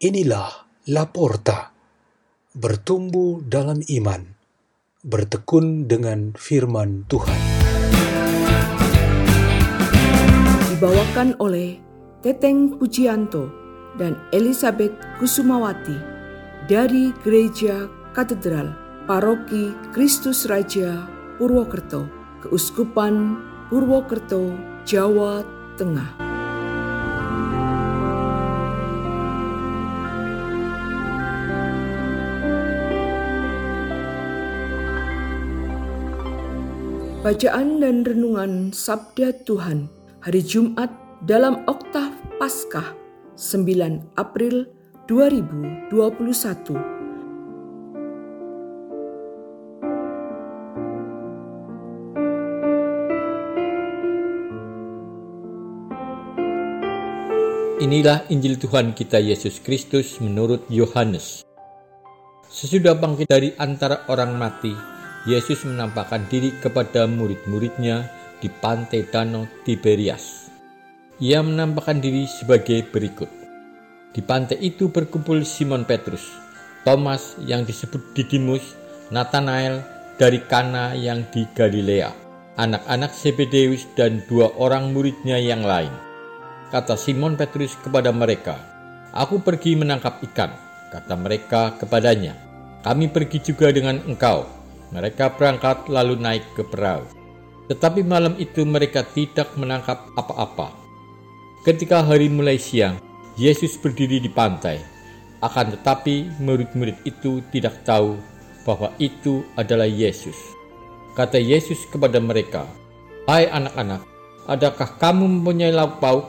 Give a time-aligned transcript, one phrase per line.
[0.00, 0.48] Inilah
[0.88, 1.76] Laporta,
[2.56, 4.32] bertumbuh dalam iman,
[5.04, 7.36] bertekun dengan firman Tuhan.
[10.72, 11.76] Dibawakan oleh
[12.24, 13.52] Teteng Pujianto
[14.00, 16.00] dan Elizabeth Kusumawati
[16.64, 17.84] dari Gereja
[18.16, 18.72] Katedral
[19.04, 21.04] Paroki Kristus Raja
[21.36, 22.08] Purwokerto,
[22.40, 23.36] Keuskupan
[23.68, 24.48] Purwokerto,
[24.88, 25.44] Jawa
[25.76, 26.29] Tengah.
[37.20, 39.92] Bacaan dan Renungan Sabda Tuhan
[40.24, 40.88] Hari Jumat
[41.28, 42.96] dalam Oktav Paskah
[43.36, 44.64] 9 April
[45.04, 45.92] 2021
[57.84, 61.44] Inilah Injil Tuhan kita Yesus Kristus menurut Yohanes.
[62.48, 68.08] Sesudah bangkit dari antara orang mati, Yesus menampakkan diri kepada murid-muridnya
[68.40, 70.48] di pantai Danau Tiberias.
[71.20, 73.28] Ia menampakkan diri sebagai berikut.
[74.16, 76.24] Di pantai itu berkumpul Simon Petrus,
[76.88, 78.64] Thomas yang disebut Didimus,
[79.12, 79.84] Nathanael
[80.16, 82.08] dari Kana yang di Galilea,
[82.56, 85.92] anak-anak Zebedeus dan dua orang muridnya yang lain.
[86.72, 88.56] Kata Simon Petrus kepada mereka,
[89.12, 90.54] Aku pergi menangkap ikan.
[90.88, 92.32] Kata mereka kepadanya,
[92.80, 94.59] Kami pergi juga dengan engkau.
[94.90, 97.06] Mereka berangkat lalu naik ke perahu.
[97.70, 100.74] Tetapi malam itu mereka tidak menangkap apa-apa.
[101.62, 102.98] Ketika hari mulai siang,
[103.38, 104.82] Yesus berdiri di pantai.
[105.40, 108.18] Akan tetapi murid-murid itu tidak tahu
[108.66, 110.36] bahwa itu adalah Yesus.
[111.14, 112.66] Kata Yesus kepada mereka,
[113.24, 114.02] Hai anak-anak,
[114.50, 116.26] adakah kamu mempunyai lauk pauk?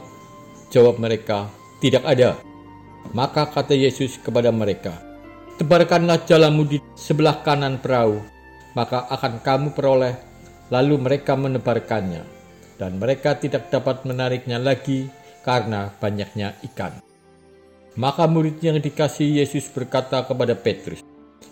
[0.70, 1.50] Jawab mereka,
[1.82, 2.38] tidak ada.
[3.12, 4.94] Maka kata Yesus kepada mereka,
[5.60, 8.22] Tebarkanlah jalamu di sebelah kanan perahu,
[8.74, 10.16] maka akan kamu peroleh.
[10.72, 12.24] Lalu mereka menebarkannya,
[12.80, 15.12] dan mereka tidak dapat menariknya lagi
[15.44, 17.04] karena banyaknya ikan.
[18.00, 21.04] Maka murid yang dikasih Yesus berkata kepada Petrus,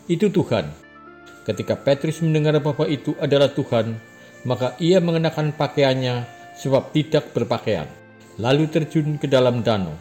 [0.07, 0.71] "Itu Tuhan."
[1.43, 3.99] Ketika Petrus mendengar bahwa itu adalah Tuhan,
[4.47, 6.23] maka ia mengenakan pakaiannya
[6.55, 7.91] sebab tidak berpakaian,
[8.39, 9.99] lalu terjun ke dalam danau.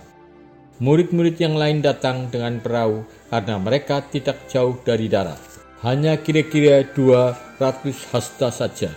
[0.79, 3.03] Murid-murid yang lain datang dengan perahu
[3.35, 8.91] karena mereka tidak jauh dari darat hanya kira-kira 200 hasta saja,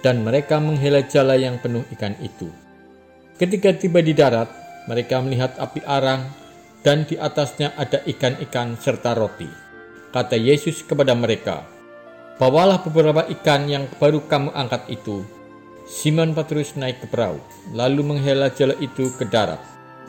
[0.00, 2.48] dan mereka menghela jala yang penuh ikan itu.
[3.36, 4.48] Ketika tiba di darat,
[4.88, 6.24] mereka melihat api arang,
[6.80, 9.48] dan di atasnya ada ikan-ikan serta roti.
[10.12, 11.68] Kata Yesus kepada mereka,
[12.40, 15.22] Bawalah beberapa ikan yang baru kamu angkat itu.
[15.84, 17.38] Simon Petrus naik ke perahu,
[17.76, 19.60] lalu menghela jala itu ke darat,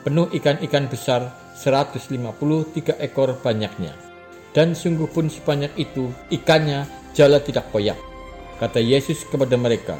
[0.02, 1.30] penuh ikan-ikan besar
[1.60, 4.13] 153 ekor banyaknya
[4.54, 7.98] dan sungguh pun sebanyak itu ikannya jala tidak koyak.
[8.62, 9.98] Kata Yesus kepada mereka,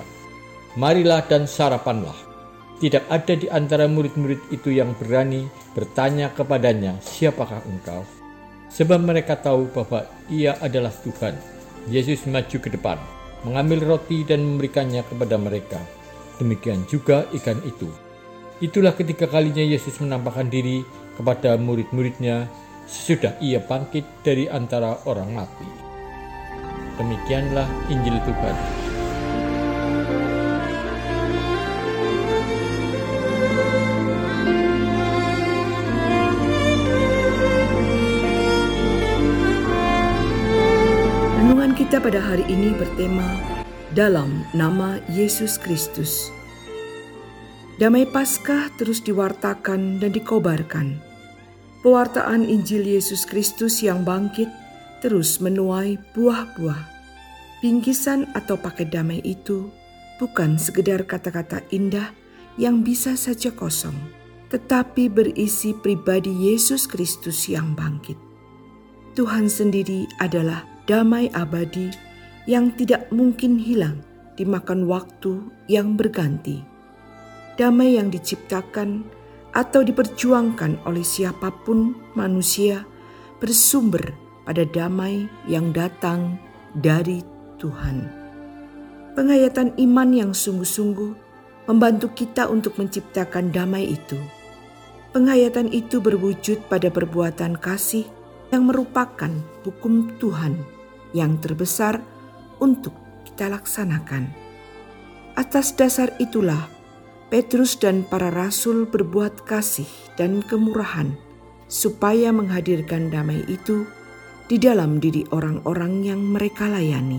[0.75, 2.15] Marilah dan sarapanlah.
[2.83, 8.03] Tidak ada di antara murid-murid itu yang berani bertanya kepadanya, siapakah engkau?
[8.75, 11.39] Sebab mereka tahu bahwa ia adalah Tuhan.
[11.87, 12.99] Yesus maju ke depan,
[13.47, 15.79] mengambil roti dan memberikannya kepada mereka.
[16.43, 17.87] Demikian juga ikan itu.
[18.59, 20.83] Itulah ketika kalinya Yesus menampakkan diri
[21.15, 22.51] kepada murid-muridnya
[22.85, 25.69] sesudah ia bangkit dari antara orang mati.
[26.95, 28.57] Demikianlah Injil Tuhan.
[41.43, 43.27] Renungan kita pada hari ini bertema
[43.91, 46.31] dalam nama Yesus Kristus.
[47.75, 51.14] Damai Paskah terus diwartakan dan dikobarkan
[51.85, 54.49] pewartaan Injil Yesus Kristus yang bangkit
[55.05, 56.97] terus menuai buah-buah.
[57.61, 59.69] Bingkisan atau paket damai itu
[60.17, 62.09] bukan sekedar kata-kata indah
[62.57, 63.95] yang bisa saja kosong,
[64.49, 68.17] tetapi berisi pribadi Yesus Kristus yang bangkit.
[69.13, 71.93] Tuhan sendiri adalah damai abadi
[72.49, 74.01] yang tidak mungkin hilang
[74.41, 76.65] dimakan waktu yang berganti.
[77.61, 79.05] Damai yang diciptakan
[79.55, 82.83] atau diperjuangkan oleh siapa pun manusia
[83.39, 84.13] bersumber
[84.43, 86.37] pada damai yang datang
[86.75, 87.23] dari
[87.63, 88.11] Tuhan.
[89.15, 91.15] Penghayatan iman yang sungguh-sungguh
[91.71, 94.19] membantu kita untuk menciptakan damai itu.
[95.15, 98.05] Penghayatan itu berwujud pada perbuatan kasih
[98.51, 99.31] yang merupakan
[99.63, 100.59] hukum Tuhan
[101.15, 102.03] yang terbesar
[102.59, 102.93] untuk
[103.23, 104.35] kita laksanakan.
[105.39, 106.74] Atas dasar itulah
[107.35, 111.19] Petrus dan para rasul berbuat kasih dan kemurahan
[111.67, 113.91] supaya menghadirkan damai itu
[114.47, 117.19] di dalam diri orang-orang yang mereka layani.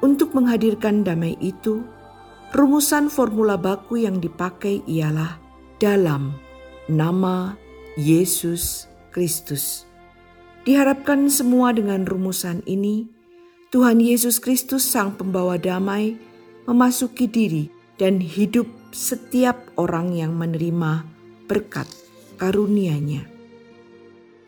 [0.00, 1.84] Untuk menghadirkan damai itu,
[2.56, 5.36] rumusan formula baku yang dipakai ialah
[5.76, 6.32] dalam
[6.88, 7.52] nama
[8.00, 9.84] Yesus Kristus.
[10.64, 13.12] Diharapkan semua dengan rumusan ini,
[13.76, 16.16] Tuhan Yesus Kristus, Sang Pembawa Damai,
[16.64, 17.68] memasuki diri
[18.00, 18.64] dan hidup
[18.96, 21.04] setiap orang yang menerima
[21.44, 21.84] berkat
[22.40, 23.28] karunia-Nya.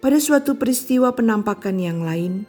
[0.01, 2.49] Pada suatu peristiwa penampakan yang lain,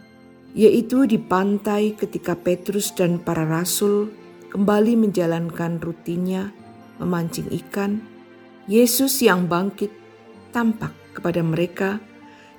[0.55, 4.15] yaitu di pantai ketika Petrus dan para rasul
[4.47, 6.55] kembali menjalankan rutinnya
[7.03, 7.99] memancing ikan,
[8.71, 9.91] Yesus yang bangkit
[10.55, 11.99] tampak kepada mereka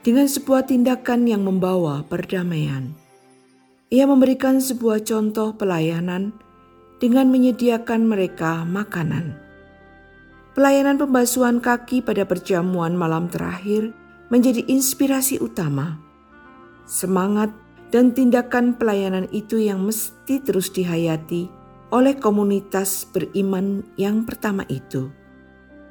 [0.04, 2.92] dengan sebuah tindakan yang membawa perdamaian.
[3.88, 6.50] Ia memberikan sebuah contoh pelayanan
[7.00, 9.35] dengan menyediakan mereka makanan.
[10.52, 13.97] Pelayanan pembasuhan kaki pada perjamuan malam terakhir
[14.29, 15.97] menjadi inspirasi utama.
[16.85, 17.50] Semangat
[17.91, 21.50] dan tindakan pelayanan itu yang mesti terus dihayati
[21.91, 25.11] oleh komunitas beriman yang pertama itu.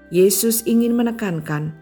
[0.09, 1.75] Yesus ingin menekankan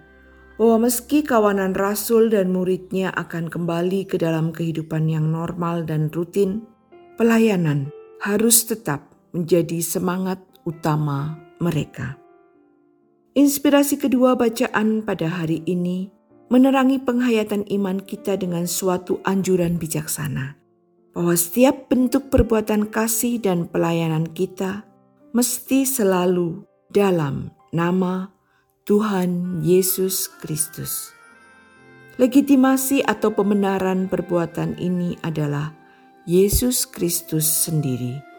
[0.57, 6.65] bahwa meski kawanan rasul dan muridnya akan kembali ke dalam kehidupan yang normal dan rutin,
[7.15, 7.93] pelayanan
[8.25, 9.06] harus tetap
[9.37, 12.17] menjadi semangat utama mereka.
[13.37, 16.09] Inspirasi kedua bacaan pada hari ini
[16.49, 20.57] menerangi penghayatan iman kita dengan suatu anjuran bijaksana,
[21.13, 24.89] bahwa setiap bentuk perbuatan kasih dan pelayanan kita
[25.37, 28.33] mesti selalu dalam nama
[28.89, 31.13] Tuhan Yesus Kristus.
[32.17, 35.77] Legitimasi atau pembenaran perbuatan ini adalah
[36.25, 38.36] Yesus Kristus sendiri.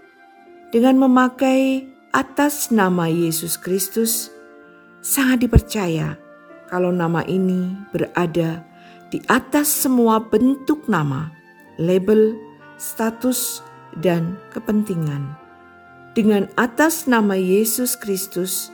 [0.69, 4.29] Dengan memakai atas nama Yesus Kristus,
[5.00, 6.20] sangat dipercaya
[6.69, 8.61] kalau nama ini berada
[9.09, 11.32] di atas semua bentuk nama,
[11.81, 12.37] label,
[12.76, 13.65] status,
[14.05, 15.32] dan kepentingan.
[16.12, 18.69] Dengan atas nama Yesus Kristus,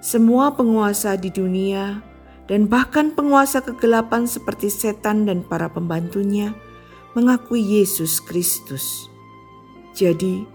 [0.00, 2.00] semua penguasa di dunia
[2.48, 6.56] dan bahkan penguasa kegelapan seperti setan dan para pembantunya
[7.12, 9.12] mengakui Yesus Kristus.
[9.92, 10.53] Jadi,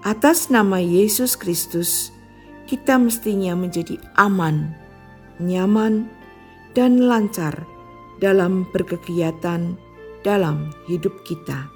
[0.00, 2.08] atas nama Yesus Kristus,
[2.64, 4.72] kita mestinya menjadi aman,
[5.36, 6.08] nyaman,
[6.72, 7.66] dan lancar
[8.22, 9.76] dalam berkegiatan
[10.22, 11.68] dalam hidup kita.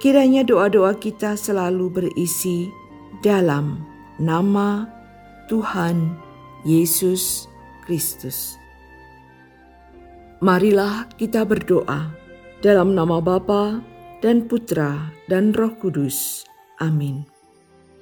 [0.00, 2.72] Kiranya doa-doa kita selalu berisi
[3.20, 3.84] dalam
[4.16, 4.88] nama
[5.52, 6.16] Tuhan
[6.64, 7.44] Yesus
[7.84, 8.56] Kristus.
[10.40, 12.16] Marilah kita berdoa
[12.64, 13.84] dalam nama Bapa
[14.24, 16.49] dan Putra dan Roh Kudus.
[16.80, 17.28] Amin.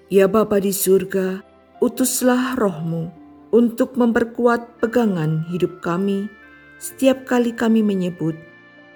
[0.09, 1.43] Ya Bapa di surga,
[1.83, 3.11] utuslah rohmu
[3.51, 6.31] untuk memperkuat pegangan hidup kami
[6.79, 8.39] setiap kali kami menyebut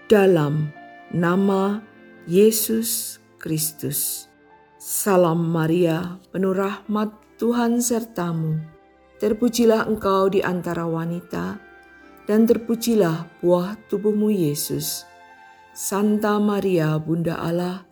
[0.07, 0.71] dalam
[1.11, 1.83] nama
[2.31, 4.31] Yesus Kristus.
[4.79, 7.11] Salam Maria, penuh rahmat
[7.43, 8.63] Tuhan sertamu.
[9.19, 11.59] Terpujilah engkau di antara wanita,
[12.27, 15.07] dan terpujilah buah tubuhmu Yesus.
[15.75, 17.87] Santa Maria, Bunda Allah,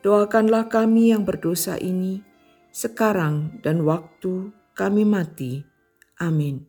[0.00, 2.20] doakanlah kami yang berdosa ini,
[2.72, 5.64] sekarang dan waktu kami mati.
[6.20, 6.64] Amin.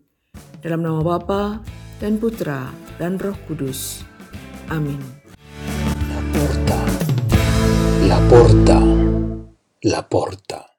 [0.64, 1.60] Dalam nama Bapa
[2.00, 4.04] dan Putra dan Roh Kudus.
[4.72, 5.00] Amin.
[6.08, 6.80] La porta,
[8.08, 8.80] la porta,
[9.84, 10.71] la porta.